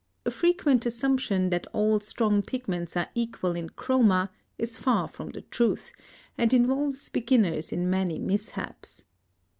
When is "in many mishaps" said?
7.71-9.05